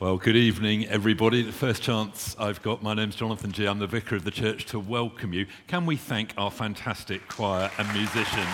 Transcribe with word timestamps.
Well, 0.00 0.16
good 0.16 0.36
evening, 0.36 0.86
everybody. 0.86 1.42
The 1.42 1.50
first 1.50 1.82
chance 1.82 2.36
I've 2.38 2.62
got, 2.62 2.84
my 2.84 2.94
name's 2.94 3.16
Jonathan 3.16 3.50
G. 3.50 3.66
I'm 3.66 3.80
the 3.80 3.88
vicar 3.88 4.14
of 4.14 4.22
the 4.22 4.30
church 4.30 4.64
to 4.66 4.78
welcome 4.78 5.32
you. 5.32 5.46
Can 5.66 5.86
we 5.86 5.96
thank 5.96 6.34
our 6.36 6.52
fantastic 6.52 7.26
choir 7.26 7.68
and 7.76 7.92
musicians? 7.92 8.46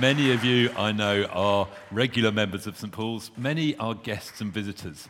Many 0.00 0.32
of 0.32 0.44
you 0.44 0.72
I 0.76 0.90
know 0.90 1.22
are 1.26 1.68
regular 1.92 2.32
members 2.32 2.66
of 2.66 2.76
St. 2.76 2.92
Paul's, 2.92 3.30
many 3.36 3.76
are 3.76 3.94
guests 3.94 4.40
and 4.40 4.52
visitors. 4.52 5.08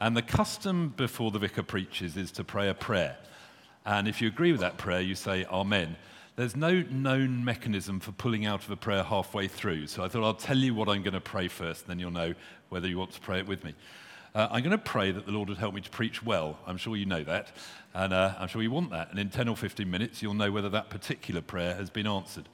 And 0.00 0.16
the 0.16 0.22
custom 0.22 0.94
before 0.96 1.30
the 1.30 1.38
vicar 1.38 1.62
preaches 1.62 2.16
is 2.16 2.32
to 2.32 2.44
pray 2.44 2.70
a 2.70 2.74
prayer. 2.74 3.18
And 3.84 4.08
if 4.08 4.22
you 4.22 4.28
agree 4.28 4.52
with 4.52 4.62
that 4.62 4.78
prayer, 4.78 5.02
you 5.02 5.16
say 5.16 5.44
Amen. 5.50 5.96
There's 6.40 6.56
no 6.56 6.80
known 6.90 7.44
mechanism 7.44 8.00
for 8.00 8.12
pulling 8.12 8.46
out 8.46 8.64
of 8.64 8.70
a 8.70 8.76
prayer 8.76 9.02
halfway 9.02 9.46
through. 9.46 9.88
So 9.88 10.02
I 10.02 10.08
thought 10.08 10.24
I'll 10.24 10.32
tell 10.32 10.56
you 10.56 10.74
what 10.74 10.88
I'm 10.88 11.02
going 11.02 11.12
to 11.12 11.20
pray 11.20 11.48
first, 11.48 11.82
and 11.82 11.90
then 11.90 11.98
you'll 11.98 12.12
know 12.12 12.32
whether 12.70 12.88
you 12.88 12.96
want 12.96 13.10
to 13.10 13.20
pray 13.20 13.40
it 13.40 13.46
with 13.46 13.62
me. 13.62 13.74
Uh, 14.34 14.48
I'm 14.50 14.62
going 14.62 14.70
to 14.70 14.78
pray 14.78 15.12
that 15.12 15.26
the 15.26 15.32
Lord 15.32 15.50
would 15.50 15.58
help 15.58 15.74
me 15.74 15.82
to 15.82 15.90
preach 15.90 16.22
well. 16.22 16.56
I'm 16.66 16.78
sure 16.78 16.96
you 16.96 17.04
know 17.04 17.22
that. 17.24 17.48
And 17.92 18.14
uh, 18.14 18.36
I'm 18.38 18.48
sure 18.48 18.62
you 18.62 18.70
want 18.70 18.88
that. 18.88 19.10
And 19.10 19.18
in 19.18 19.28
10 19.28 19.48
or 19.48 19.56
15 19.56 19.90
minutes, 19.90 20.22
you'll 20.22 20.32
know 20.32 20.50
whether 20.50 20.70
that 20.70 20.88
particular 20.88 21.42
prayer 21.42 21.74
has 21.74 21.90
been 21.90 22.06
answered. 22.06 22.48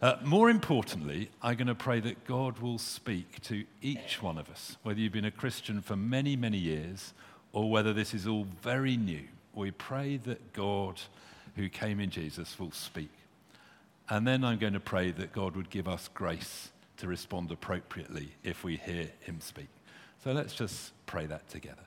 Uh, 0.00 0.14
more 0.24 0.48
importantly, 0.48 1.28
I'm 1.42 1.58
going 1.58 1.66
to 1.66 1.74
pray 1.74 2.00
that 2.00 2.24
God 2.24 2.60
will 2.60 2.78
speak 2.78 3.42
to 3.42 3.66
each 3.82 4.22
one 4.22 4.38
of 4.38 4.48
us, 4.48 4.78
whether 4.84 5.00
you've 5.00 5.12
been 5.12 5.26
a 5.26 5.30
Christian 5.30 5.82
for 5.82 5.96
many, 5.96 6.34
many 6.34 6.56
years 6.56 7.12
or 7.52 7.70
whether 7.70 7.92
this 7.92 8.14
is 8.14 8.26
all 8.26 8.46
very 8.62 8.96
new. 8.96 9.24
We 9.52 9.70
pray 9.70 10.16
that 10.16 10.54
God, 10.54 11.02
who 11.58 11.68
came 11.68 11.98
in 11.98 12.08
Jesus, 12.08 12.56
will 12.58 12.70
speak. 12.70 13.10
And 14.08 14.26
then 14.26 14.44
I'm 14.44 14.58
going 14.58 14.74
to 14.74 14.80
pray 14.80 15.10
that 15.10 15.32
God 15.32 15.56
would 15.56 15.70
give 15.70 15.88
us 15.88 16.08
grace 16.14 16.70
to 16.98 17.08
respond 17.08 17.50
appropriately 17.50 18.30
if 18.44 18.62
we 18.62 18.76
hear 18.76 19.08
him 19.20 19.40
speak. 19.40 19.68
So 20.22 20.30
let's 20.30 20.54
just 20.54 20.92
pray 21.06 21.26
that 21.26 21.48
together. 21.48 21.82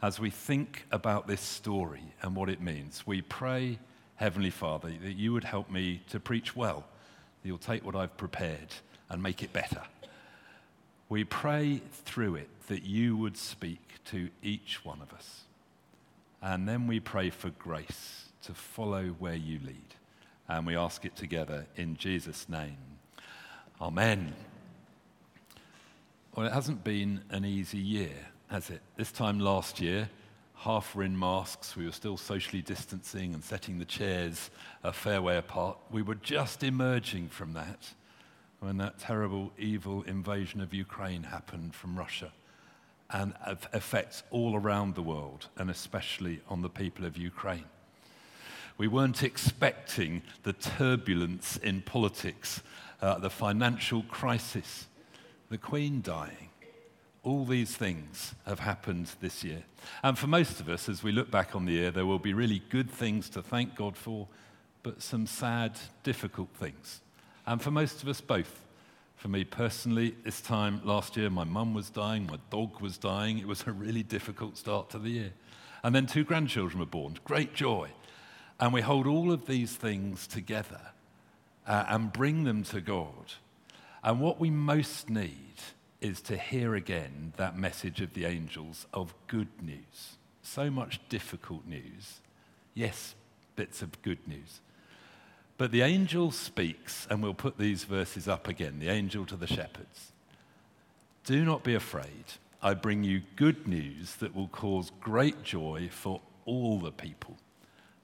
As 0.00 0.18
we 0.18 0.30
think 0.30 0.86
about 0.90 1.26
this 1.26 1.42
story 1.42 2.02
and 2.22 2.34
what 2.34 2.48
it 2.48 2.62
means, 2.62 3.06
we 3.06 3.20
pray, 3.20 3.78
Heavenly 4.16 4.50
Father, 4.50 4.88
that 4.88 5.16
you 5.16 5.34
would 5.34 5.44
help 5.44 5.70
me 5.70 6.00
to 6.08 6.18
preach 6.18 6.56
well, 6.56 6.86
you'll 7.42 7.58
take 7.58 7.84
what 7.84 7.94
I've 7.94 8.16
prepared 8.16 8.74
and 9.10 9.22
make 9.22 9.42
it 9.42 9.52
better. 9.52 9.82
We 11.10 11.24
pray 11.24 11.82
through 12.06 12.36
it 12.36 12.48
that 12.68 12.84
you 12.84 13.18
would 13.18 13.36
speak 13.36 13.82
to 14.06 14.30
each 14.42 14.82
one 14.82 15.02
of 15.02 15.12
us. 15.12 15.42
And 16.40 16.66
then 16.66 16.86
we 16.86 17.00
pray 17.00 17.28
for 17.28 17.50
grace 17.50 18.29
to 18.42 18.54
follow 18.54 19.08
where 19.18 19.34
you 19.34 19.58
lead 19.64 19.94
and 20.48 20.66
we 20.66 20.76
ask 20.76 21.04
it 21.04 21.14
together 21.14 21.66
in 21.76 21.96
Jesus' 21.96 22.48
name. 22.48 22.76
Amen. 23.80 24.34
Well, 26.34 26.46
it 26.46 26.52
hasn't 26.52 26.82
been 26.84 27.22
an 27.30 27.44
easy 27.44 27.78
year, 27.78 28.14
has 28.48 28.68
it? 28.68 28.80
This 28.96 29.12
time 29.12 29.38
last 29.38 29.80
year, 29.80 30.10
half 30.54 30.94
were 30.94 31.04
in 31.04 31.18
masks, 31.18 31.76
we 31.76 31.86
were 31.86 31.92
still 31.92 32.16
socially 32.16 32.62
distancing 32.62 33.32
and 33.32 33.42
setting 33.42 33.78
the 33.78 33.84
chairs 33.84 34.50
a 34.82 34.92
fair 34.92 35.22
way 35.22 35.36
apart. 35.36 35.78
We 35.90 36.02
were 36.02 36.16
just 36.16 36.62
emerging 36.62 37.28
from 37.28 37.52
that 37.54 37.94
when 38.58 38.76
that 38.76 38.98
terrible, 38.98 39.52
evil 39.56 40.02
invasion 40.02 40.60
of 40.60 40.74
Ukraine 40.74 41.22
happened 41.22 41.74
from 41.74 41.96
Russia 41.96 42.32
and 43.08 43.34
affects 43.72 44.22
all 44.30 44.54
around 44.54 44.94
the 44.94 45.02
world, 45.02 45.48
and 45.56 45.70
especially 45.70 46.40
on 46.48 46.62
the 46.62 46.68
people 46.68 47.04
of 47.04 47.16
Ukraine. 47.16 47.64
We 48.80 48.88
weren't 48.88 49.22
expecting 49.22 50.22
the 50.42 50.54
turbulence 50.54 51.58
in 51.58 51.82
politics, 51.82 52.62
uh, 53.02 53.18
the 53.18 53.28
financial 53.28 54.04
crisis, 54.04 54.86
the 55.50 55.58
Queen 55.58 56.00
dying. 56.00 56.48
All 57.22 57.44
these 57.44 57.76
things 57.76 58.34
have 58.46 58.60
happened 58.60 59.10
this 59.20 59.44
year. 59.44 59.64
And 60.02 60.16
for 60.16 60.28
most 60.28 60.60
of 60.60 60.70
us, 60.70 60.88
as 60.88 61.02
we 61.02 61.12
look 61.12 61.30
back 61.30 61.54
on 61.54 61.66
the 61.66 61.72
year, 61.72 61.90
there 61.90 62.06
will 62.06 62.18
be 62.18 62.32
really 62.32 62.62
good 62.70 62.90
things 62.90 63.28
to 63.28 63.42
thank 63.42 63.76
God 63.76 63.98
for, 63.98 64.26
but 64.82 65.02
some 65.02 65.26
sad, 65.26 65.78
difficult 66.02 66.48
things. 66.54 67.02
And 67.46 67.60
for 67.60 67.70
most 67.70 68.02
of 68.02 68.08
us, 68.08 68.22
both. 68.22 68.64
For 69.16 69.28
me 69.28 69.44
personally, 69.44 70.14
this 70.24 70.40
time 70.40 70.80
last 70.84 71.18
year, 71.18 71.28
my 71.28 71.44
mum 71.44 71.74
was 71.74 71.90
dying, 71.90 72.28
my 72.28 72.38
dog 72.48 72.80
was 72.80 72.96
dying. 72.96 73.40
It 73.40 73.46
was 73.46 73.62
a 73.66 73.72
really 73.72 74.04
difficult 74.04 74.56
start 74.56 74.88
to 74.88 74.98
the 74.98 75.10
year. 75.10 75.32
And 75.84 75.94
then 75.94 76.06
two 76.06 76.24
grandchildren 76.24 76.80
were 76.80 76.86
born. 76.86 77.18
Great 77.26 77.52
joy. 77.52 77.90
And 78.60 78.74
we 78.74 78.82
hold 78.82 79.06
all 79.06 79.32
of 79.32 79.46
these 79.46 79.74
things 79.74 80.26
together 80.26 80.80
uh, 81.66 81.86
and 81.88 82.12
bring 82.12 82.44
them 82.44 82.62
to 82.64 82.82
God. 82.82 83.32
And 84.04 84.20
what 84.20 84.38
we 84.38 84.50
most 84.50 85.08
need 85.08 85.56
is 86.00 86.20
to 86.22 86.36
hear 86.36 86.74
again 86.74 87.32
that 87.36 87.56
message 87.56 88.00
of 88.00 88.12
the 88.14 88.26
angels 88.26 88.86
of 88.92 89.14
good 89.26 89.48
news. 89.62 90.18
So 90.42 90.70
much 90.70 91.00
difficult 91.08 91.66
news. 91.66 92.20
Yes, 92.74 93.14
bits 93.56 93.82
of 93.82 94.00
good 94.02 94.26
news. 94.28 94.60
But 95.58 95.72
the 95.72 95.82
angel 95.82 96.30
speaks, 96.30 97.06
and 97.10 97.22
we'll 97.22 97.34
put 97.34 97.58
these 97.58 97.84
verses 97.84 98.28
up 98.28 98.48
again 98.48 98.78
the 98.78 98.88
angel 98.88 99.26
to 99.26 99.36
the 99.36 99.46
shepherds. 99.46 100.12
Do 101.24 101.44
not 101.44 101.62
be 101.62 101.74
afraid. 101.74 102.24
I 102.62 102.74
bring 102.74 103.04
you 103.04 103.22
good 103.36 103.68
news 103.68 104.16
that 104.16 104.34
will 104.34 104.48
cause 104.48 104.90
great 105.00 105.42
joy 105.42 105.88
for 105.90 106.20
all 106.46 106.78
the 106.78 106.92
people. 106.92 107.36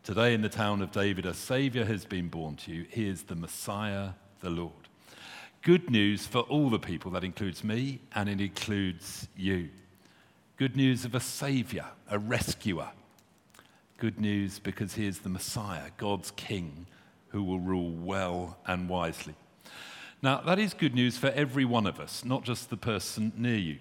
Today, 0.07 0.35
in 0.35 0.41
the 0.41 0.49
town 0.49 0.83
of 0.83 0.93
David, 0.93 1.27
a 1.27 1.35
Savior 1.35 1.85
has 1.85 2.05
been 2.05 2.29
born 2.29 2.55
to 2.59 2.73
you. 2.73 2.87
He 2.89 3.09
is 3.09 3.25
the 3.25 3.35
Messiah, 3.35 4.11
the 4.39 4.51
Lord. 4.51 4.71
Good 5.63 5.91
news 5.91 6.29
for 6.29 6.43
all 6.43 6.71
the 6.71 6.79
people. 6.79 7.11
That 7.11 7.25
includes 7.25 7.65
me 7.65 7.99
and 8.15 8.29
it 8.29 8.41
includes 8.41 9.27
you. 9.37 9.69
Good 10.59 10.77
news 10.77 11.05
of 11.05 11.17
a 11.17 11.21
Savior, 11.21 11.87
a 12.09 12.21
rescuer. 12.21 12.91
Good 13.99 14.21
news 14.21 14.61
because 14.61 14.95
He 14.95 15.09
is 15.09 15.19
the 15.19 15.29
Messiah, 15.29 15.91
God's 15.97 16.31
King, 16.31 16.87
who 17.31 17.43
will 17.43 17.59
rule 17.59 17.91
well 17.91 18.59
and 18.65 18.89
wisely. 18.89 19.35
Now, 20.23 20.41
that 20.43 20.61
is 20.61 20.73
good 20.73 20.95
news 20.95 21.19
for 21.19 21.31
every 21.31 21.65
one 21.65 21.85
of 21.85 21.99
us, 21.99 22.25
not 22.25 22.45
just 22.45 22.71
the 22.71 22.77
person 22.77 23.33
near 23.37 23.59
you. 23.59 23.79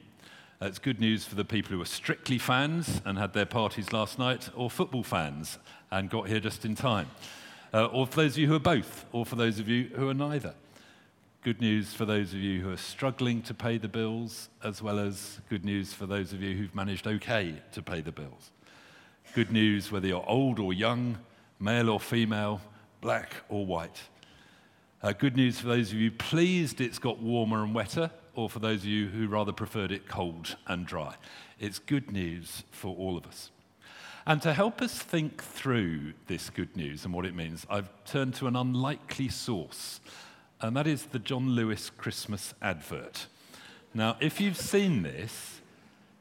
It's 0.62 0.80
good 0.80 1.02
news 1.02 1.26
for 1.26 1.36
the 1.36 1.44
people 1.44 1.76
who 1.76 1.82
are 1.82 1.86
strictly 1.86 2.38
fans 2.38 3.02
and 3.04 3.18
had 3.18 3.34
their 3.34 3.46
parties 3.46 3.92
last 3.92 4.18
night, 4.18 4.50
or 4.56 4.70
football 4.70 5.04
fans 5.04 5.58
and 5.92 6.10
got 6.10 6.30
here 6.30 6.40
just 6.40 6.64
in 6.64 6.76
time. 6.76 7.10
Uh, 7.74 7.88
or 7.88 8.08
for 8.08 8.16
those 8.16 8.32
of 8.32 8.38
you 8.38 8.48
who 8.48 8.56
are 8.56 8.60
both, 8.60 9.06
or 9.12 9.26
for 9.26 9.36
those 9.36 9.60
of 9.60 9.68
you 9.68 9.90
who 9.96 10.08
are 10.08 10.14
neither. 10.14 10.54
Good 11.44 11.60
news 11.60 11.94
for 11.94 12.06
those 12.06 12.34
of 12.34 12.40
you 12.40 12.62
who 12.62 12.72
are 12.72 12.78
struggling 12.78 13.42
to 13.44 13.54
pay 13.54 13.78
the 13.78 13.90
bills, 13.90 14.48
as 14.64 14.82
well 14.82 14.98
as 14.98 15.42
good 15.50 15.66
news 15.66 15.94
for 15.94 16.06
those 16.06 16.32
of 16.32 16.42
you 16.42 16.56
who've 16.56 16.74
managed 16.74 17.06
okay 17.06 17.62
to 17.74 17.82
pay 17.82 18.00
the 18.00 18.14
bills. 18.14 18.52
Good 19.34 19.52
news 19.52 19.92
whether 19.92 20.08
you're 20.08 20.26
old 20.26 20.60
or 20.60 20.72
young, 20.72 21.18
male 21.60 21.90
or 21.90 22.00
female, 22.00 22.62
black 23.02 23.36
or 23.50 23.66
white. 23.66 24.02
Uh, 25.04 25.12
good 25.12 25.36
news 25.36 25.60
for 25.60 25.68
those 25.68 25.92
of 25.92 25.98
you 25.98 26.12
pleased 26.12 26.80
it's 26.80 26.98
got 26.98 27.20
warmer 27.20 27.62
and 27.62 27.76
wetter, 27.76 28.10
or 28.36 28.50
for 28.50 28.60
those 28.60 28.82
of 28.82 28.86
you 28.86 29.08
who 29.08 29.28
rather 29.28 29.52
preferred 29.52 29.92
it 29.92 30.08
cold 30.08 30.58
and 30.68 30.86
dry. 30.86 31.16
It's 31.60 31.80
good 31.80 32.12
news 32.12 32.64
for 32.72 32.96
all 32.96 33.18
of 33.18 33.26
us. 33.26 33.50
And 34.28 34.42
to 34.42 34.54
help 34.54 34.82
us 34.82 34.98
think 34.98 35.44
through 35.44 36.14
this 36.28 36.50
good 36.50 36.76
news 36.76 37.06
and 37.06 37.14
what 37.14 37.26
it 37.26 37.36
means, 37.36 37.66
I've 37.70 37.90
turned 38.06 38.34
to 38.36 38.48
an 38.48 38.56
unlikely 38.56 39.30
source, 39.30 40.00
and 40.62 40.76
that 40.76 40.88
is 40.88 41.06
the 41.08 41.20
John 41.20 41.52
Lewis 41.52 41.92
Christmas 41.92 42.54
advert. 42.62 43.28
Now, 43.94 44.18
if 44.20 44.42
you've 44.42 44.58
seen 44.58 45.04
this, 45.04 45.62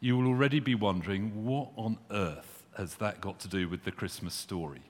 you 0.00 0.16
will 0.16 0.26
already 0.26 0.60
be 0.60 0.74
wondering 0.74 1.44
what 1.44 1.70
on 1.76 1.98
earth 2.10 2.62
has 2.76 2.96
that 2.96 3.20
got 3.20 3.38
to 3.40 3.48
do 3.48 3.68
with 3.68 3.84
the 3.84 3.92
Christmas 3.92 4.34
story? 4.34 4.82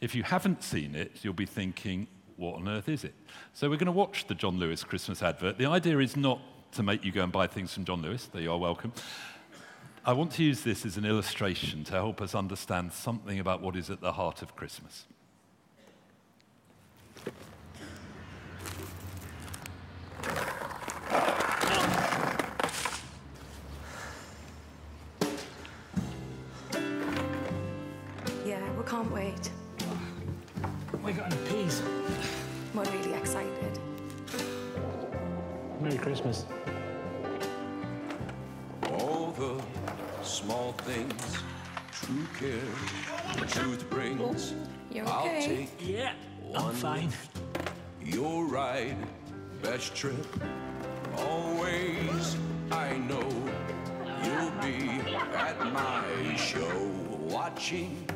If 0.00 0.14
you 0.14 0.22
haven't 0.22 0.62
seen 0.62 0.94
it, 0.94 1.12
you'll 1.22 1.32
be 1.32 1.46
thinking, 1.46 2.06
what 2.38 2.54
on 2.54 2.68
earth 2.68 2.88
is 2.88 3.04
it? 3.04 3.14
So 3.52 3.68
we're 3.68 3.76
going 3.76 3.86
to 3.86 3.92
watch 3.92 4.26
the 4.28 4.34
John 4.34 4.58
Lewis 4.58 4.84
Christmas 4.84 5.22
advert. 5.22 5.58
The 5.58 5.66
idea 5.66 5.98
is 5.98 6.16
not 6.16 6.40
to 6.72 6.82
make 6.82 7.04
you 7.04 7.10
go 7.10 7.24
and 7.24 7.32
buy 7.32 7.48
things 7.48 7.74
from 7.74 7.84
John 7.84 8.00
Lewis, 8.00 8.28
though 8.32 8.38
you 8.38 8.52
are 8.52 8.58
welcome. 8.58 8.92
I 10.04 10.12
want 10.12 10.30
to 10.32 10.44
use 10.44 10.62
this 10.62 10.86
as 10.86 10.96
an 10.96 11.04
illustration 11.04 11.82
to 11.84 11.92
help 11.92 12.22
us 12.22 12.34
understand 12.34 12.92
something 12.92 13.40
about 13.40 13.60
what 13.60 13.74
is 13.74 13.90
at 13.90 14.00
the 14.00 14.12
heart 14.12 14.40
of 14.40 14.54
Christmas. 14.54 15.04
Yeah, 28.46 28.72
we 28.78 28.84
can't 28.86 29.10
wait. 29.12 29.50
We 31.04 31.12
got 31.12 31.32
any 31.32 31.48
peas? 31.48 31.57
Merry 35.88 36.00
Christmas. 36.00 36.44
All 38.92 39.32
the 39.38 39.58
small 40.22 40.72
things, 40.84 41.38
true 41.92 42.26
care, 42.38 43.46
truth 43.46 43.88
brings. 43.88 44.52
Oh, 44.52 44.68
you're 44.92 45.08
I'll 45.08 45.24
okay. 45.24 45.46
take 45.46 45.88
Yeah, 45.88 46.12
I'm 46.54 46.64
One 46.64 46.74
fine. 46.74 47.08
your 48.04 48.44
ride, 48.44 48.98
best 49.62 49.94
trip. 49.94 50.26
Always, 51.16 52.36
I 52.70 52.98
know 52.98 53.26
you'll 54.22 54.50
be 54.60 55.16
at 55.34 55.58
my 55.72 56.36
show, 56.36 56.90
watching, 57.30 58.06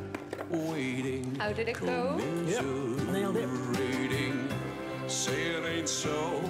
waiting. 0.51 1.37
How 1.37 1.55
did 1.55 1.69
it 1.71 1.81
go? 1.81 2.21
Yep, 2.47 2.65
nailed 3.15 3.37
it. 3.39 3.49
Say 5.13 5.53
it 5.53 5.65
ain't 5.65 5.89
so. 5.89 6.42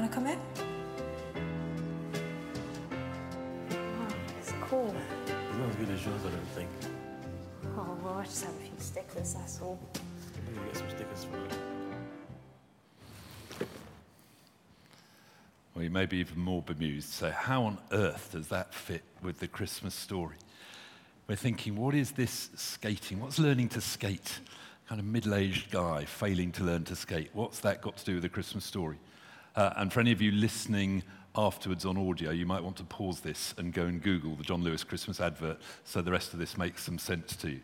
Want 0.00 0.12
to 0.12 0.18
come 0.18 0.26
in? 0.28 0.38
Oh, 3.70 4.08
it's 4.38 4.52
cool. 4.62 4.94
It's 5.26 5.58
not 5.58 5.68
as 5.68 5.76
good 5.76 5.90
as 5.90 6.06
yours, 6.06 6.20
I 6.26 6.30
don't 6.30 6.48
think. 6.54 6.70
Oh, 7.76 7.98
well, 8.02 8.14
I 8.14 8.24
just 8.24 8.44
have 8.44 8.54
a 8.54 8.58
few 8.58 8.70
stickers, 8.78 9.34
that's 9.34 9.60
all. 9.60 9.78
Maybe 10.46 10.66
get 10.68 10.76
some 10.76 10.88
stickers 10.88 11.24
for 11.24 11.36
it. 11.36 11.52
Well, 15.74 15.84
you 15.84 15.90
may 15.90 16.06
be 16.06 16.16
even 16.16 16.40
more 16.40 16.62
bemused. 16.62 17.10
So, 17.10 17.30
how 17.30 17.64
on 17.64 17.76
earth 17.92 18.30
does 18.32 18.48
that 18.48 18.72
fit 18.72 19.02
with 19.22 19.38
the 19.38 19.48
Christmas 19.48 19.94
story? 19.94 20.36
We're 21.28 21.36
thinking, 21.36 21.76
what 21.76 21.94
is 21.94 22.12
this 22.12 22.48
skating? 22.56 23.20
What's 23.20 23.38
learning 23.38 23.68
to 23.70 23.82
skate? 23.82 24.40
Kind 24.88 24.98
of 24.98 25.06
middle 25.06 25.34
aged 25.34 25.70
guy 25.70 26.06
failing 26.06 26.52
to 26.52 26.64
learn 26.64 26.84
to 26.84 26.96
skate. 26.96 27.28
What's 27.34 27.60
that 27.60 27.82
got 27.82 27.98
to 27.98 28.04
do 28.04 28.14
with 28.14 28.22
the 28.22 28.30
Christmas 28.30 28.64
story? 28.64 28.96
Uh, 29.56 29.70
and 29.76 29.92
for 29.92 30.00
any 30.00 30.12
of 30.12 30.22
you 30.22 30.30
listening 30.32 31.02
afterwards 31.34 31.84
on 31.84 31.96
audio, 31.96 32.30
you 32.30 32.46
might 32.46 32.62
want 32.62 32.76
to 32.76 32.84
pause 32.84 33.20
this 33.20 33.54
and 33.58 33.72
go 33.72 33.84
and 33.84 34.02
Google 34.02 34.34
the 34.34 34.42
John 34.42 34.62
Lewis 34.62 34.84
Christmas 34.84 35.20
advert 35.20 35.58
so 35.84 36.02
the 36.02 36.10
rest 36.12 36.32
of 36.32 36.38
this 36.38 36.56
makes 36.56 36.82
some 36.82 36.98
sense 36.98 37.36
to 37.36 37.50
you. 37.50 37.60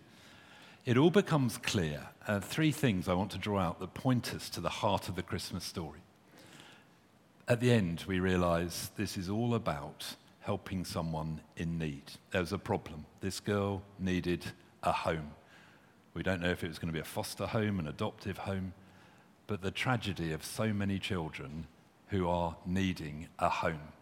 It 0.85 0.97
all 0.97 1.11
becomes 1.11 1.59
clear. 1.59 2.01
Uh, 2.29 2.39
three 2.39 2.71
things 2.71 3.09
I 3.09 3.15
want 3.15 3.33
to 3.33 3.39
draw 3.39 3.61
out 3.61 3.81
that 3.81 3.95
point 3.95 4.33
us 4.35 4.49
to 4.51 4.61
the 4.61 4.69
heart 4.69 5.09
of 5.09 5.17
the 5.17 5.23
Christmas 5.23 5.65
story. 5.65 6.01
At 7.49 7.61
the 7.61 7.73
end, 7.73 8.05
we 8.07 8.21
realize 8.21 8.91
this 8.97 9.17
is 9.17 9.29
all 9.29 9.55
about 9.55 10.17
helping 10.41 10.85
someone 10.85 11.41
in 11.57 11.77
need. 11.77 12.03
There 12.31 12.41
was 12.41 12.53
a 12.53 12.59
problem. 12.59 13.05
This 13.21 13.41
girl 13.41 13.83
needed 13.99 14.45
a 14.85 14.93
home. 14.93 15.33
We 16.15 16.23
don't 16.23 16.41
know 16.41 16.51
if 16.51 16.63
it 16.63 16.69
was 16.69 16.79
going 16.79 16.89
to 16.89 16.93
be 16.93 17.01
a 17.01 17.05
foster 17.05 17.47
home, 17.47 17.81
an 17.81 17.89
adoptive 17.89 18.39
home, 18.39 18.73
but 19.49 19.61
the 19.61 19.73
tragedy 19.73 20.33
of 20.33 20.45
so 20.45 20.73
many 20.73 20.99
children 21.01 21.67
who 22.09 22.29
are 22.29 22.57
needing 22.65 23.29
a 23.39 23.49
home. 23.49 23.93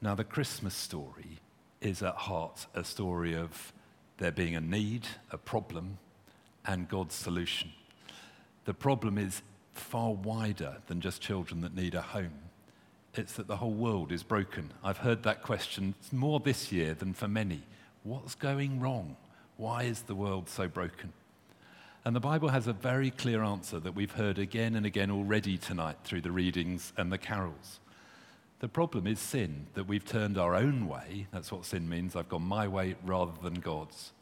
Now, 0.00 0.14
the 0.14 0.24
Christmas 0.24 0.74
story 0.74 1.38
is 1.80 2.02
at 2.02 2.14
heart 2.14 2.66
a 2.74 2.84
story 2.84 3.34
of 3.34 3.72
there 4.18 4.32
being 4.32 4.54
a 4.54 4.60
need, 4.60 5.06
a 5.30 5.38
problem, 5.38 5.98
and 6.66 6.88
God's 6.88 7.14
solution. 7.14 7.72
The 8.64 8.74
problem 8.74 9.18
is 9.18 9.42
far 9.72 10.12
wider 10.12 10.76
than 10.86 11.00
just 11.00 11.20
children 11.20 11.60
that 11.62 11.74
need 11.74 11.94
a 11.94 12.00
home. 12.00 12.34
It's 13.14 13.34
that 13.34 13.46
the 13.46 13.56
whole 13.56 13.72
world 13.72 14.12
is 14.12 14.22
broken. 14.22 14.72
I've 14.82 14.98
heard 14.98 15.22
that 15.22 15.42
question 15.42 15.94
more 16.12 16.40
this 16.40 16.72
year 16.72 16.94
than 16.94 17.14
for 17.14 17.28
many. 17.28 17.62
What's 18.02 18.34
going 18.34 18.80
wrong? 18.80 19.16
Why 19.56 19.84
is 19.84 20.02
the 20.02 20.14
world 20.14 20.48
so 20.48 20.68
broken? 20.68 21.12
And 22.06 22.14
the 22.14 22.20
Bible 22.20 22.50
has 22.50 22.66
a 22.66 22.74
very 22.74 23.10
clear 23.10 23.42
answer 23.42 23.80
that 23.80 23.94
we've 23.94 24.12
heard 24.12 24.38
again 24.38 24.74
and 24.74 24.84
again 24.84 25.10
already 25.10 25.56
tonight 25.56 25.96
through 26.04 26.20
the 26.20 26.30
readings 26.30 26.92
and 26.98 27.10
the 27.10 27.16
carols. 27.16 27.80
The 28.60 28.68
problem 28.68 29.06
is 29.06 29.18
sin, 29.18 29.68
that 29.72 29.88
we've 29.88 30.04
turned 30.04 30.36
our 30.36 30.54
own 30.54 30.86
way. 30.86 31.28
That's 31.32 31.50
what 31.50 31.64
sin 31.64 31.88
means. 31.88 32.14
I've 32.14 32.28
gone 32.28 32.42
my 32.42 32.68
way 32.68 32.96
rather 33.02 33.32
than 33.42 33.54
God's. 33.54 34.12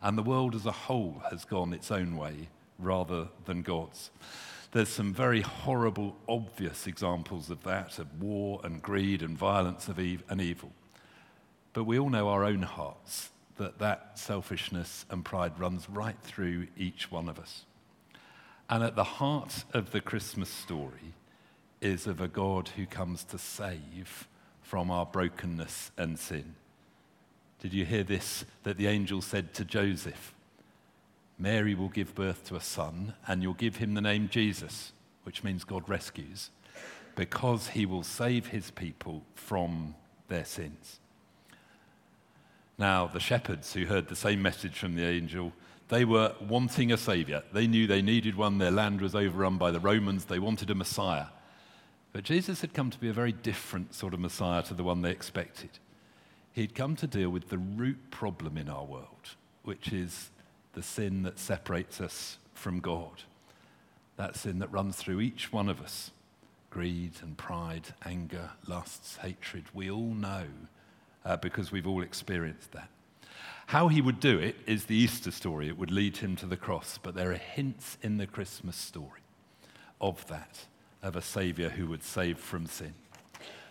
And 0.00 0.16
the 0.16 0.22
world 0.22 0.54
as 0.54 0.64
a 0.64 0.72
whole 0.72 1.22
has 1.30 1.44
gone 1.44 1.74
its 1.74 1.90
own 1.90 2.16
way 2.16 2.48
rather 2.78 3.28
than 3.44 3.60
God's. 3.60 4.10
There's 4.72 4.88
some 4.88 5.12
very 5.12 5.42
horrible, 5.42 6.16
obvious 6.26 6.86
examples 6.86 7.50
of 7.50 7.62
that, 7.64 7.98
of 7.98 8.22
war 8.22 8.60
and 8.64 8.80
greed 8.80 9.22
and 9.22 9.36
violence 9.36 9.88
of 9.88 9.98
ev- 9.98 10.24
and 10.30 10.40
evil. 10.40 10.72
But 11.74 11.84
we 11.84 11.98
all 11.98 12.08
know 12.08 12.30
our 12.30 12.44
own 12.44 12.62
hearts 12.62 13.28
that 13.56 13.78
that 13.78 14.18
selfishness 14.18 15.06
and 15.10 15.24
pride 15.24 15.58
runs 15.58 15.88
right 15.88 16.16
through 16.22 16.66
each 16.76 17.10
one 17.10 17.28
of 17.28 17.38
us. 17.38 17.64
And 18.68 18.82
at 18.82 18.96
the 18.96 19.04
heart 19.04 19.64
of 19.72 19.92
the 19.92 20.00
Christmas 20.00 20.48
story 20.48 21.14
is 21.80 22.06
of 22.06 22.20
a 22.20 22.28
God 22.28 22.70
who 22.70 22.86
comes 22.86 23.24
to 23.24 23.38
save 23.38 24.26
from 24.60 24.90
our 24.90 25.06
brokenness 25.06 25.92
and 25.96 26.18
sin. 26.18 26.56
Did 27.60 27.72
you 27.72 27.84
hear 27.84 28.02
this 28.02 28.44
that 28.64 28.76
the 28.76 28.88
angel 28.88 29.22
said 29.22 29.54
to 29.54 29.64
Joseph? 29.64 30.34
Mary 31.38 31.74
will 31.74 31.88
give 31.88 32.14
birth 32.14 32.44
to 32.44 32.56
a 32.56 32.60
son, 32.60 33.14
and 33.26 33.42
you'll 33.42 33.54
give 33.54 33.76
him 33.76 33.94
the 33.94 34.00
name 34.00 34.28
Jesus, 34.28 34.92
which 35.22 35.44
means 35.44 35.64
God 35.64 35.88
rescues, 35.88 36.50
because 37.14 37.68
he 37.68 37.86
will 37.86 38.02
save 38.02 38.48
his 38.48 38.70
people 38.70 39.22
from 39.34 39.94
their 40.28 40.44
sins. 40.44 40.98
Now, 42.78 43.06
the 43.06 43.20
shepherds 43.20 43.72
who 43.72 43.86
heard 43.86 44.08
the 44.08 44.16
same 44.16 44.42
message 44.42 44.78
from 44.78 44.94
the 44.94 45.04
angel, 45.04 45.52
they 45.88 46.04
were 46.04 46.34
wanting 46.40 46.92
a 46.92 46.96
savior. 46.96 47.42
They 47.52 47.66
knew 47.66 47.86
they 47.86 48.02
needed 48.02 48.36
one. 48.36 48.58
Their 48.58 48.70
land 48.70 49.00
was 49.00 49.14
overrun 49.14 49.56
by 49.56 49.70
the 49.70 49.80
Romans. 49.80 50.26
They 50.26 50.38
wanted 50.38 50.70
a 50.70 50.74
Messiah. 50.74 51.26
But 52.12 52.24
Jesus 52.24 52.60
had 52.60 52.74
come 52.74 52.90
to 52.90 52.98
be 52.98 53.08
a 53.08 53.14
very 53.14 53.32
different 53.32 53.94
sort 53.94 54.14
of 54.14 54.20
Messiah 54.20 54.62
to 54.64 54.74
the 54.74 54.84
one 54.84 55.02
they 55.02 55.10
expected. 55.10 55.70
He'd 56.52 56.74
come 56.74 56.96
to 56.96 57.06
deal 57.06 57.30
with 57.30 57.50
the 57.50 57.58
root 57.58 58.10
problem 58.10 58.56
in 58.56 58.68
our 58.68 58.84
world, 58.84 59.34
which 59.62 59.92
is 59.92 60.30
the 60.72 60.82
sin 60.82 61.22
that 61.22 61.38
separates 61.38 62.00
us 62.00 62.38
from 62.54 62.80
God. 62.80 63.22
That 64.16 64.36
sin 64.36 64.58
that 64.60 64.72
runs 64.72 64.96
through 64.96 65.20
each 65.20 65.52
one 65.52 65.68
of 65.68 65.80
us 65.80 66.10
greed 66.70 67.12
and 67.22 67.38
pride, 67.38 67.94
anger, 68.04 68.50
lusts, 68.66 69.16
hatred. 69.18 69.64
We 69.72 69.90
all 69.90 70.12
know 70.12 70.44
uh, 71.26 71.36
because 71.36 71.72
we've 71.72 71.86
all 71.86 72.02
experienced 72.02 72.72
that. 72.72 72.88
How 73.66 73.88
he 73.88 74.00
would 74.00 74.20
do 74.20 74.38
it 74.38 74.54
is 74.64 74.84
the 74.84 74.94
Easter 74.94 75.32
story. 75.32 75.66
It 75.68 75.76
would 75.76 75.90
lead 75.90 76.18
him 76.18 76.36
to 76.36 76.46
the 76.46 76.56
cross, 76.56 76.98
but 77.02 77.16
there 77.16 77.32
are 77.32 77.34
hints 77.34 77.98
in 78.00 78.16
the 78.16 78.26
Christmas 78.26 78.76
story 78.76 79.22
of 80.00 80.24
that, 80.28 80.66
of 81.02 81.16
a 81.16 81.22
Saviour 81.22 81.70
who 81.70 81.88
would 81.88 82.04
save 82.04 82.38
from 82.38 82.66
sin. 82.66 82.94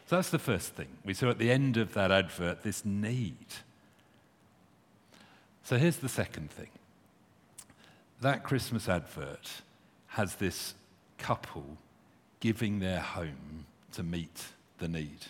So 0.08 0.18
that's 0.18 0.30
the 0.30 0.38
first 0.38 0.74
thing. 0.74 0.90
We 1.06 1.14
saw 1.14 1.30
at 1.30 1.40
the 1.40 1.50
end 1.50 1.78
of 1.78 1.94
that 1.94 2.12
advert 2.12 2.64
this 2.64 2.84
need. 2.84 3.48
So 5.64 5.78
here's 5.78 5.98
the 5.98 6.10
second 6.10 6.52
thing 6.52 6.70
that 8.22 8.44
Christmas 8.44 8.88
advert 8.88 9.62
has 10.08 10.36
this 10.36 10.74
couple 11.18 11.78
giving 12.40 12.80
their 12.80 13.00
home 13.00 13.66
to 13.94 14.04
meet 14.04 14.44
the 14.78 14.88
need. 14.88 15.28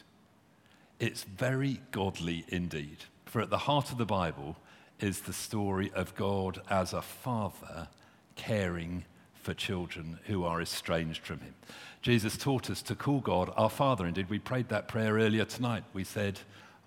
It's 1.00 1.24
very 1.24 1.82
godly 1.92 2.46
indeed. 2.48 2.98
For 3.26 3.42
at 3.42 3.50
the 3.50 3.58
heart 3.60 3.92
of 3.92 3.98
the 3.98 4.06
Bible 4.06 4.58
is 5.00 5.22
the 5.22 5.34
story 5.34 5.92
of 5.94 6.16
God 6.16 6.62
as 6.70 6.94
a 6.94 7.02
father 7.02 7.90
caring 8.36 9.04
for 9.34 9.54
children 9.54 10.20
who 10.26 10.44
are 10.44 10.62
estranged 10.62 11.24
from 11.24 11.40
him. 11.40 11.54
Jesus 12.02 12.38
taught 12.38 12.70
us 12.70 12.82
to 12.84 12.96
call 12.96 13.20
God 13.20 13.52
our 13.58 13.70
Father. 13.70 14.06
Indeed, 14.06 14.30
we 14.30 14.40
prayed 14.40 14.70
that 14.70 14.88
prayer 14.88 15.16
earlier 15.16 15.46
tonight. 15.46 15.84
We 15.94 16.04
said, 16.04 16.40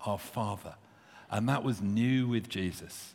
Our 0.06 0.18
Father. 0.18 0.74
And 1.30 1.48
that 1.48 1.62
was 1.62 1.82
new 1.82 2.28
with 2.28 2.48
Jesus 2.48 3.14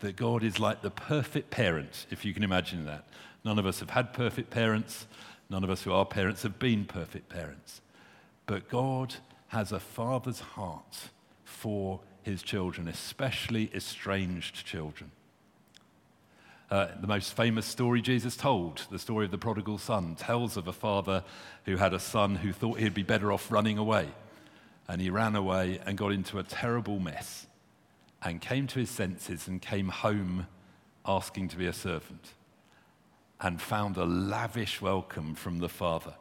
that 0.00 0.16
God 0.16 0.42
is 0.42 0.60
like 0.60 0.82
the 0.82 0.90
perfect 0.90 1.50
parent, 1.50 2.06
if 2.10 2.24
you 2.24 2.34
can 2.34 2.42
imagine 2.42 2.84
that. 2.86 3.04
None 3.44 3.58
of 3.58 3.66
us 3.66 3.80
have 3.80 3.90
had 3.90 4.12
perfect 4.12 4.50
parents. 4.50 5.06
None 5.48 5.64
of 5.64 5.70
us 5.70 5.82
who 5.82 5.92
are 5.92 6.04
parents 6.04 6.42
have 6.42 6.58
been 6.58 6.84
perfect 6.84 7.28
parents. 7.28 7.80
But 8.46 8.68
God 8.68 9.14
has 9.56 9.72
a 9.72 9.80
father's 9.80 10.40
heart 10.40 11.08
for 11.42 12.00
his 12.20 12.42
children, 12.42 12.86
especially 12.88 13.70
estranged 13.74 14.66
children. 14.66 15.10
Uh, 16.70 16.88
the 17.00 17.06
most 17.06 17.34
famous 17.34 17.64
story 17.64 18.02
Jesus 18.02 18.36
told, 18.36 18.82
the 18.90 18.98
story 18.98 19.24
of 19.24 19.30
the 19.30 19.38
prodigal 19.38 19.78
son, 19.78 20.14
tells 20.14 20.58
of 20.58 20.68
a 20.68 20.74
father 20.74 21.24
who 21.64 21.78
had 21.78 21.94
a 21.94 21.98
son 21.98 22.34
who 22.34 22.52
thought 22.52 22.78
he'd 22.80 22.92
be 22.92 23.02
better 23.02 23.32
off 23.32 23.50
running 23.50 23.78
away. 23.78 24.08
And 24.88 25.00
he 25.00 25.08
ran 25.08 25.34
away 25.34 25.80
and 25.86 25.96
got 25.96 26.12
into 26.12 26.38
a 26.38 26.42
terrible 26.42 27.00
mess 27.00 27.46
and 28.22 28.42
came 28.42 28.66
to 28.66 28.80
his 28.80 28.90
senses 28.90 29.48
and 29.48 29.62
came 29.62 29.88
home 29.88 30.48
asking 31.06 31.48
to 31.48 31.56
be 31.56 31.66
a 31.66 31.72
servant. 31.72 32.34
and 33.40 33.60
found 33.60 33.96
a 33.96 34.04
lavish 34.04 34.82
welcome 34.82 35.34
from 35.34 35.58
the 35.58 35.68
Father. 35.68 36.14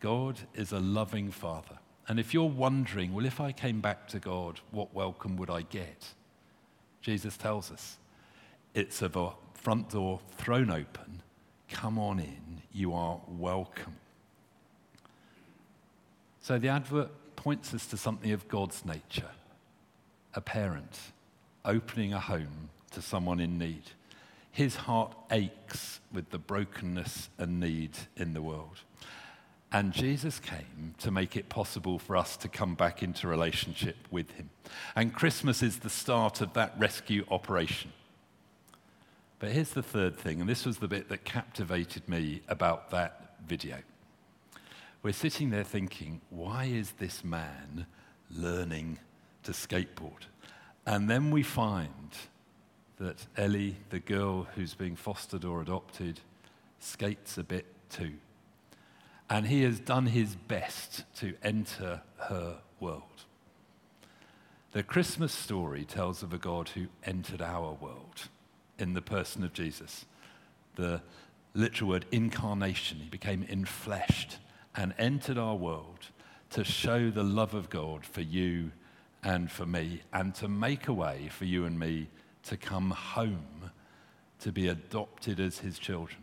God 0.00 0.40
is 0.54 0.72
a 0.72 0.78
loving 0.80 1.30
Father. 1.30 1.78
And 2.08 2.18
if 2.18 2.32
you're 2.32 2.44
wondering, 2.48 3.12
well, 3.12 3.26
if 3.26 3.38
I 3.38 3.52
came 3.52 3.80
back 3.80 4.08
to 4.08 4.18
God, 4.18 4.60
what 4.70 4.94
welcome 4.94 5.36
would 5.36 5.50
I 5.50 5.62
get? 5.62 6.08
Jesus 7.02 7.36
tells 7.36 7.70
us 7.70 7.98
it's 8.74 9.02
a 9.02 9.10
front 9.54 9.90
door 9.90 10.20
thrown 10.38 10.70
open. 10.70 11.22
Come 11.70 11.98
on 11.98 12.18
in. 12.18 12.62
You 12.72 12.94
are 12.94 13.20
welcome. 13.28 13.96
So 16.40 16.58
the 16.58 16.68
advert 16.68 17.10
points 17.36 17.74
us 17.74 17.86
to 17.88 17.98
something 17.98 18.32
of 18.32 18.48
God's 18.48 18.84
nature 18.84 19.30
a 20.34 20.40
parent 20.40 20.98
opening 21.64 22.12
a 22.12 22.20
home 22.20 22.70
to 22.92 23.02
someone 23.02 23.40
in 23.40 23.58
need. 23.58 23.82
His 24.50 24.76
heart 24.76 25.14
aches 25.30 26.00
with 26.12 26.30
the 26.30 26.38
brokenness 26.38 27.28
and 27.38 27.60
need 27.60 27.90
in 28.16 28.34
the 28.34 28.42
world. 28.42 28.82
And 29.70 29.92
Jesus 29.92 30.40
came 30.40 30.94
to 30.98 31.10
make 31.10 31.36
it 31.36 31.50
possible 31.50 31.98
for 31.98 32.16
us 32.16 32.36
to 32.38 32.48
come 32.48 32.74
back 32.74 33.02
into 33.02 33.28
relationship 33.28 33.96
with 34.10 34.30
him. 34.32 34.48
And 34.96 35.12
Christmas 35.12 35.62
is 35.62 35.80
the 35.80 35.90
start 35.90 36.40
of 36.40 36.54
that 36.54 36.74
rescue 36.78 37.26
operation. 37.30 37.92
But 39.38 39.50
here's 39.50 39.70
the 39.70 39.82
third 39.82 40.16
thing, 40.16 40.40
and 40.40 40.48
this 40.48 40.64
was 40.64 40.78
the 40.78 40.88
bit 40.88 41.10
that 41.10 41.24
captivated 41.24 42.08
me 42.08 42.42
about 42.48 42.90
that 42.90 43.34
video. 43.46 43.76
We're 45.02 45.12
sitting 45.12 45.50
there 45.50 45.64
thinking, 45.64 46.22
why 46.30 46.64
is 46.64 46.92
this 46.92 47.22
man 47.22 47.86
learning 48.30 48.98
to 49.44 49.52
skateboard? 49.52 50.26
And 50.86 51.08
then 51.08 51.30
we 51.30 51.42
find 51.42 52.10
that 52.98 53.26
Ellie, 53.36 53.76
the 53.90 54.00
girl 54.00 54.48
who's 54.54 54.74
being 54.74 54.96
fostered 54.96 55.44
or 55.44 55.60
adopted, 55.60 56.20
skates 56.80 57.38
a 57.38 57.44
bit 57.44 57.66
too. 57.90 58.14
And 59.30 59.46
he 59.46 59.62
has 59.62 59.78
done 59.78 60.06
his 60.06 60.34
best 60.34 61.04
to 61.16 61.34
enter 61.42 62.02
her 62.16 62.58
world. 62.80 63.02
The 64.72 64.82
Christmas 64.82 65.32
story 65.32 65.84
tells 65.84 66.22
of 66.22 66.32
a 66.32 66.38
God 66.38 66.70
who 66.70 66.86
entered 67.04 67.42
our 67.42 67.72
world 67.72 68.28
in 68.78 68.94
the 68.94 69.02
person 69.02 69.42
of 69.44 69.52
Jesus. 69.52 70.06
The 70.76 71.02
literal 71.54 71.90
word 71.90 72.06
incarnation, 72.12 72.98
he 72.98 73.08
became 73.08 73.44
infleshed 73.44 74.36
and 74.76 74.94
entered 74.98 75.38
our 75.38 75.56
world 75.56 76.06
to 76.50 76.64
show 76.64 77.10
the 77.10 77.24
love 77.24 77.54
of 77.54 77.68
God 77.68 78.06
for 78.06 78.20
you 78.20 78.70
and 79.22 79.50
for 79.50 79.66
me, 79.66 80.02
and 80.12 80.34
to 80.36 80.46
make 80.46 80.86
a 80.86 80.92
way 80.92 81.28
for 81.28 81.44
you 81.44 81.64
and 81.64 81.78
me 81.78 82.08
to 82.44 82.56
come 82.56 82.90
home, 82.90 83.70
to 84.38 84.52
be 84.52 84.68
adopted 84.68 85.40
as 85.40 85.58
his 85.58 85.78
children. 85.78 86.22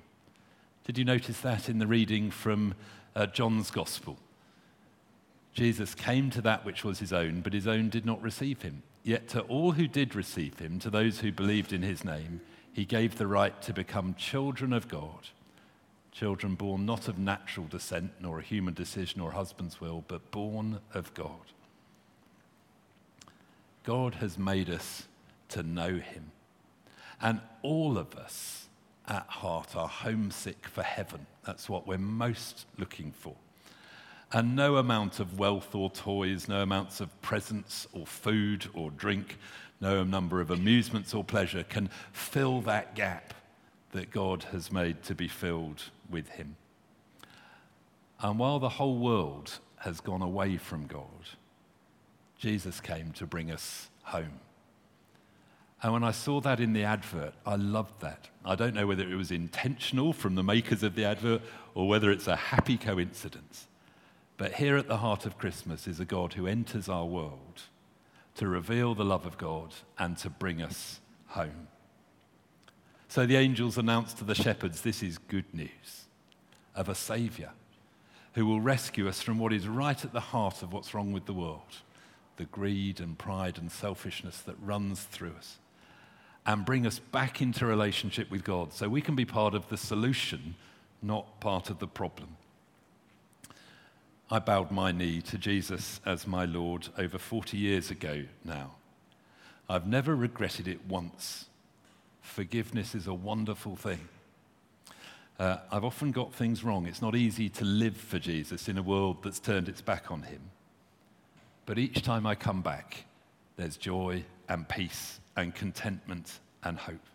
Did 0.85 0.99
you 0.99 1.03
notice 1.03 1.41
that 1.41 1.67
in 1.67 1.79
the 1.79 1.87
reading 1.87 2.29
from 2.29 2.75
uh, 3.15 3.25
John's 3.25 3.71
Gospel? 3.71 4.17
Jesus 5.51 5.95
came 5.95 6.29
to 6.29 6.41
that 6.41 6.63
which 6.63 6.83
was 6.83 6.99
his 6.99 7.11
own, 7.11 7.41
but 7.41 7.53
his 7.53 7.65
own 7.65 7.89
did 7.89 8.05
not 8.05 8.21
receive 8.21 8.61
him. 8.61 8.83
Yet 9.03 9.27
to 9.29 9.41
all 9.41 9.71
who 9.71 9.87
did 9.87 10.13
receive 10.13 10.59
him, 10.59 10.77
to 10.79 10.91
those 10.91 11.21
who 11.21 11.31
believed 11.31 11.73
in 11.73 11.81
his 11.81 12.05
name, 12.05 12.41
he 12.71 12.85
gave 12.85 13.17
the 13.17 13.25
right 13.25 13.59
to 13.63 13.73
become 13.73 14.13
children 14.13 14.73
of 14.73 14.87
God. 14.87 15.29
Children 16.11 16.53
born 16.53 16.85
not 16.85 17.07
of 17.07 17.17
natural 17.17 17.65
descent, 17.65 18.11
nor 18.19 18.37
a 18.37 18.43
human 18.43 18.75
decision 18.75 19.21
or 19.21 19.31
husband's 19.31 19.81
will, 19.81 20.03
but 20.07 20.29
born 20.29 20.81
of 20.93 21.11
God. 21.15 21.51
God 23.83 24.15
has 24.15 24.37
made 24.37 24.69
us 24.69 25.07
to 25.49 25.63
know 25.63 25.95
him. 25.97 26.31
And 27.19 27.41
all 27.63 27.97
of 27.97 28.13
us 28.15 28.64
at 29.07 29.27
heart 29.27 29.75
are 29.75 29.87
homesick 29.87 30.67
for 30.67 30.83
heaven. 30.83 31.25
That's 31.45 31.69
what 31.69 31.87
we're 31.87 31.97
most 31.97 32.65
looking 32.77 33.11
for. 33.11 33.35
And 34.31 34.55
no 34.55 34.77
amount 34.77 35.19
of 35.19 35.39
wealth 35.39 35.75
or 35.75 35.89
toys, 35.89 36.47
no 36.47 36.61
amounts 36.61 36.99
of 36.99 37.21
presents 37.21 37.87
or 37.93 38.05
food 38.05 38.67
or 38.73 38.91
drink, 38.91 39.37
no 39.79 40.03
number 40.03 40.41
of 40.41 40.51
amusements 40.51 41.13
or 41.13 41.23
pleasure 41.23 41.63
can 41.63 41.89
fill 42.11 42.61
that 42.61 42.95
gap 42.95 43.33
that 43.91 44.11
God 44.11 44.43
has 44.51 44.71
made 44.71 45.03
to 45.03 45.15
be 45.15 45.27
filled 45.27 45.83
with 46.09 46.29
Him. 46.29 46.55
And 48.19 48.39
while 48.39 48.59
the 48.59 48.69
whole 48.69 48.97
world 48.97 49.59
has 49.77 50.01
gone 50.01 50.21
away 50.21 50.57
from 50.57 50.87
God, 50.87 51.03
Jesus 52.37 52.81
came 52.81 53.11
to 53.13 53.25
bring 53.25 53.51
us 53.51 53.89
home. 54.03 54.39
And 55.83 55.93
when 55.93 56.03
I 56.03 56.11
saw 56.11 56.41
that 56.41 56.59
in 56.59 56.73
the 56.73 56.83
advert, 56.83 57.33
I 57.45 57.55
loved 57.55 58.01
that. 58.01 58.29
I 58.43 58.55
don't 58.55 58.73
know 58.73 58.87
whether 58.87 59.03
it 59.03 59.15
was 59.15 59.31
intentional 59.31 60.13
from 60.13 60.35
the 60.35 60.43
makers 60.43 60.83
of 60.83 60.95
the 60.95 61.05
advert 61.05 61.41
or 61.73 61.87
whether 61.87 62.11
it's 62.11 62.27
a 62.27 62.35
happy 62.35 62.77
coincidence. 62.77 63.67
But 64.37 64.53
here 64.53 64.77
at 64.77 64.87
the 64.87 64.97
heart 64.97 65.25
of 65.25 65.37
Christmas 65.37 65.87
is 65.87 65.99
a 65.99 66.05
God 66.05 66.33
who 66.33 66.47
enters 66.47 66.89
our 66.89 67.05
world 67.05 67.63
to 68.35 68.47
reveal 68.47 68.95
the 68.95 69.05
love 69.05 69.25
of 69.25 69.37
God 69.37 69.73
and 69.97 70.17
to 70.17 70.29
bring 70.29 70.61
us 70.61 70.99
home. 71.27 71.67
So 73.07 73.25
the 73.25 73.37
angels 73.37 73.77
announced 73.77 74.17
to 74.17 74.23
the 74.23 74.35
shepherds 74.35 74.81
this 74.81 75.01
is 75.01 75.17
good 75.17 75.53
news 75.53 76.05
of 76.75 76.89
a 76.89 76.95
Saviour 76.95 77.51
who 78.33 78.45
will 78.45 78.59
rescue 78.59 79.07
us 79.07 79.21
from 79.21 79.39
what 79.39 79.53
is 79.53 79.67
right 79.67 80.03
at 80.03 80.11
the 80.11 80.19
heart 80.19 80.61
of 80.61 80.73
what's 80.73 80.93
wrong 80.93 81.13
with 81.13 81.25
the 81.25 81.33
world 81.33 81.81
the 82.37 82.45
greed 82.45 82.99
and 82.99 83.17
pride 83.17 83.57
and 83.57 83.71
selfishness 83.71 84.41
that 84.41 84.55
runs 84.61 85.03
through 85.03 85.31
us 85.37 85.59
and 86.45 86.65
bring 86.65 86.85
us 86.85 86.99
back 86.99 87.41
into 87.41 87.65
relationship 87.65 88.29
with 88.29 88.43
God 88.43 88.71
so 88.71 88.87
we 88.87 89.01
can 89.01 89.15
be 89.15 89.25
part 89.25 89.55
of 89.55 89.67
the 89.69 89.77
solution, 89.77 90.55
not 91.01 91.39
part 91.39 91.69
of 91.69 91.79
the 91.79 91.87
problem. 91.87 92.37
I 94.29 94.39
bowed 94.39 94.71
my 94.71 94.91
knee 94.91 95.21
to 95.21 95.37
Jesus 95.37 96.01
as 96.05 96.27
my 96.27 96.45
Lord 96.45 96.89
over 96.97 97.17
40 97.17 97.57
years 97.57 97.91
ago 97.91 98.23
now. 98.43 98.71
I've 99.69 99.87
never 99.87 100.15
regretted 100.15 100.67
it 100.67 100.79
once. 100.87 101.45
Forgiveness 102.21 102.95
is 102.95 103.07
a 103.07 103.13
wonderful 103.13 103.75
thing. 103.75 104.07
Uh, 105.39 105.57
I've 105.71 105.83
often 105.83 106.11
got 106.11 106.33
things 106.33 106.63
wrong. 106.63 106.87
It's 106.87 107.01
not 107.01 107.15
easy 107.15 107.49
to 107.49 107.65
live 107.65 107.97
for 107.97 108.19
Jesus 108.19 108.67
in 108.67 108.77
a 108.77 108.83
world 108.83 109.17
that's 109.23 109.39
turned 109.39 109.67
its 109.67 109.81
back 109.81 110.11
on 110.11 110.23
him. 110.23 110.41
But 111.65 111.77
each 111.77 112.03
time 112.03 112.25
I 112.25 112.35
come 112.35 112.61
back, 112.61 113.05
there's 113.57 113.77
joy 113.77 114.23
and 114.47 114.67
peace 114.69 115.19
and 115.35 115.53
contentment 115.53 116.39
and 116.63 116.77
hope. 116.77 117.05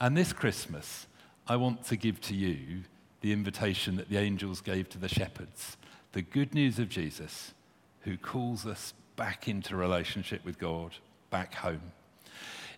And 0.00 0.16
this 0.16 0.32
Christmas, 0.32 1.06
I 1.46 1.56
want 1.56 1.84
to 1.86 1.96
give 1.96 2.20
to 2.22 2.34
you 2.34 2.82
the 3.20 3.32
invitation 3.32 3.96
that 3.96 4.08
the 4.08 4.18
angels 4.18 4.60
gave 4.60 4.88
to 4.90 4.98
the 4.98 5.08
shepherds 5.08 5.76
the 6.12 6.22
good 6.22 6.54
news 6.54 6.78
of 6.78 6.88
Jesus, 6.88 7.52
who 8.02 8.16
calls 8.16 8.64
us 8.66 8.94
back 9.16 9.48
into 9.48 9.74
relationship 9.74 10.44
with 10.44 10.60
God, 10.60 10.92
back 11.28 11.54
home. 11.54 11.92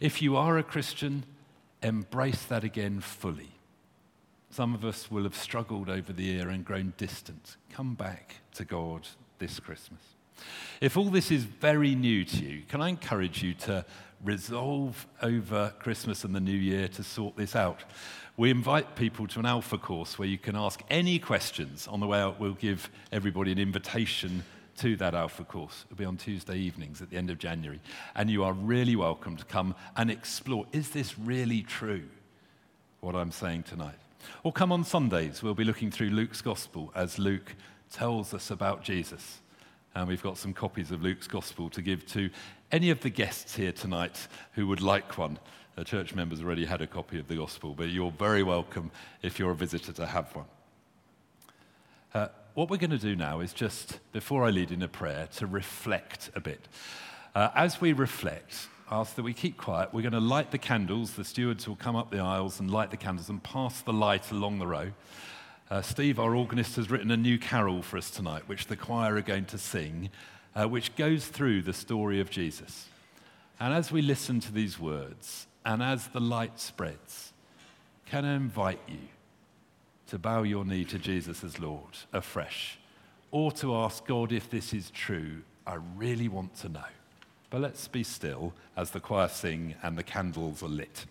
If 0.00 0.22
you 0.22 0.36
are 0.36 0.56
a 0.56 0.62
Christian, 0.62 1.24
embrace 1.82 2.44
that 2.44 2.64
again 2.64 3.00
fully. 3.00 3.50
Some 4.50 4.74
of 4.74 4.86
us 4.86 5.10
will 5.10 5.24
have 5.24 5.36
struggled 5.36 5.90
over 5.90 6.14
the 6.14 6.22
year 6.22 6.48
and 6.48 6.64
grown 6.64 6.94
distant. 6.96 7.56
Come 7.70 7.94
back 7.94 8.36
to 8.54 8.64
God 8.64 9.06
this 9.38 9.60
Christmas. 9.60 10.00
If 10.80 10.96
all 10.96 11.10
this 11.10 11.30
is 11.30 11.44
very 11.44 11.94
new 11.94 12.24
to 12.24 12.44
you, 12.44 12.62
can 12.68 12.80
I 12.80 12.88
encourage 12.88 13.42
you 13.42 13.52
to 13.54 13.84
resolve 14.24 15.06
over 15.22 15.72
Christmas 15.78 16.24
and 16.24 16.34
the 16.34 16.40
new 16.40 16.52
year 16.52 16.88
to 16.88 17.02
sort 17.02 17.36
this 17.36 17.54
out? 17.54 17.84
We 18.36 18.50
invite 18.50 18.96
people 18.96 19.26
to 19.28 19.40
an 19.40 19.46
alpha 19.46 19.78
course 19.78 20.18
where 20.18 20.28
you 20.28 20.38
can 20.38 20.56
ask 20.56 20.82
any 20.90 21.18
questions. 21.18 21.88
On 21.88 22.00
the 22.00 22.06
way 22.06 22.20
out, 22.20 22.38
we'll 22.38 22.52
give 22.52 22.90
everybody 23.12 23.52
an 23.52 23.58
invitation 23.58 24.44
to 24.78 24.96
that 24.96 25.14
alpha 25.14 25.44
course. 25.44 25.84
It'll 25.86 25.96
be 25.96 26.04
on 26.04 26.16
Tuesday 26.16 26.56
evenings 26.56 27.00
at 27.00 27.08
the 27.08 27.16
end 27.16 27.30
of 27.30 27.38
January. 27.38 27.80
And 28.14 28.30
you 28.30 28.44
are 28.44 28.52
really 28.52 28.94
welcome 28.94 29.36
to 29.36 29.44
come 29.44 29.74
and 29.96 30.10
explore 30.10 30.66
is 30.72 30.90
this 30.90 31.18
really 31.18 31.62
true, 31.62 32.04
what 33.00 33.14
I'm 33.14 33.32
saying 33.32 33.62
tonight? 33.62 33.98
Or 34.42 34.52
come 34.52 34.72
on 34.72 34.84
Sundays, 34.84 35.42
we'll 35.42 35.54
be 35.54 35.64
looking 35.64 35.90
through 35.90 36.10
Luke's 36.10 36.42
gospel 36.42 36.92
as 36.94 37.18
Luke 37.18 37.54
tells 37.90 38.34
us 38.34 38.50
about 38.50 38.82
Jesus 38.82 39.40
and 39.96 40.06
we've 40.06 40.22
got 40.22 40.36
some 40.36 40.52
copies 40.52 40.90
of 40.90 41.02
Luke's 41.02 41.26
Gospel 41.26 41.70
to 41.70 41.80
give 41.80 42.04
to 42.08 42.28
any 42.72 42.90
of 42.90 43.00
the 43.00 43.10
guests 43.10 43.56
here 43.56 43.72
tonight 43.72 44.28
who 44.52 44.66
would 44.66 44.80
like 44.80 45.18
one. 45.18 45.38
The 45.76 45.84
church 45.84 46.14
members 46.14 46.40
already 46.40 46.64
had 46.64 46.80
a 46.80 46.86
copy 46.86 47.18
of 47.18 47.28
the 47.28 47.36
Gospel, 47.36 47.74
but 47.74 47.90
you're 47.90 48.10
very 48.10 48.42
welcome 48.42 48.90
if 49.22 49.38
you're 49.38 49.50
a 49.50 49.54
visitor 49.54 49.92
to 49.92 50.06
have 50.06 50.34
one. 50.34 50.46
Uh, 52.14 52.28
what 52.54 52.70
we're 52.70 52.78
going 52.78 52.90
to 52.90 52.98
do 52.98 53.14
now 53.14 53.40
is 53.40 53.52
just, 53.52 54.00
before 54.12 54.44
I 54.44 54.50
lead 54.50 54.72
in 54.72 54.82
a 54.82 54.88
prayer, 54.88 55.28
to 55.36 55.46
reflect 55.46 56.30
a 56.34 56.40
bit. 56.40 56.66
Uh, 57.34 57.50
as 57.54 57.80
we 57.80 57.92
reflect, 57.92 58.68
ask 58.90 59.14
that 59.16 59.22
we 59.22 59.34
keep 59.34 59.58
quiet. 59.58 59.92
We're 59.92 60.00
going 60.00 60.12
to 60.12 60.20
light 60.20 60.50
the 60.50 60.58
candles. 60.58 61.12
The 61.12 61.24
stewards 61.24 61.68
will 61.68 61.76
come 61.76 61.94
up 61.94 62.10
the 62.10 62.20
aisles 62.20 62.58
and 62.58 62.70
light 62.70 62.90
the 62.90 62.96
candles 62.96 63.28
and 63.28 63.42
pass 63.42 63.82
the 63.82 63.92
light 63.92 64.30
along 64.30 64.58
the 64.58 64.66
row. 64.66 64.92
Uh, 65.70 65.82
Steve, 65.82 66.18
our 66.18 66.34
organist, 66.34 66.76
has 66.76 66.90
written 66.90 67.10
a 67.10 67.16
new 67.16 67.38
carol 67.38 67.82
for 67.82 67.98
us 67.98 68.10
tonight, 68.10 68.44
which 68.46 68.68
the 68.68 68.76
choir 68.76 69.16
are 69.16 69.20
going 69.20 69.44
to 69.46 69.58
sing, 69.58 70.08
uh, 70.56 70.66
which 70.66 70.96
goes 70.96 71.26
through 71.26 71.62
the 71.62 71.72
story 71.72 72.20
of 72.20 72.30
Jesus. 72.30 72.88
And 73.60 73.74
as 73.74 73.92
we 73.92 74.02
listen 74.02 74.40
to 74.40 74.52
these 74.52 74.78
words, 74.78 75.46
and 75.64 75.82
as 75.82 76.08
the 76.08 76.20
light 76.20 76.58
spreads, 76.58 77.32
can 78.06 78.24
I 78.24 78.36
invite 78.36 78.80
you 78.88 79.08
to 80.08 80.18
bow 80.18 80.42
your 80.42 80.64
knee 80.64 80.84
to 80.86 80.98
Jesus 80.98 81.44
as 81.44 81.60
Lord 81.60 81.98
afresh, 82.12 82.78
or 83.30 83.52
to 83.52 83.74
ask 83.74 84.06
God 84.06 84.32
if 84.32 84.48
this 84.48 84.72
is 84.72 84.90
true? 84.90 85.42
I 85.66 85.78
really 85.96 86.28
want 86.28 86.54
to 86.56 86.68
know. 86.68 86.80
But 87.50 87.60
let's 87.60 87.88
be 87.88 88.02
still 88.02 88.52
as 88.76 88.90
the 88.90 89.00
choir 89.00 89.28
sing 89.28 89.74
and 89.82 89.98
the 89.98 90.02
candles 90.02 90.62
are 90.62 90.68
lit. 90.68 91.06